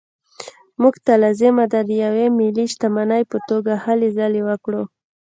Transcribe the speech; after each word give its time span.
موږ 0.81 0.95
ته 1.05 1.13
لازمه 1.23 1.65
ده 1.73 1.79
د 1.89 1.91
یوې 2.03 2.25
ملي 2.39 2.65
شتمنۍ 2.73 3.23
په 3.31 3.37
توګه 3.49 3.71
هلې 3.83 4.09
ځلې 4.17 4.41
وکړو. 4.49 4.81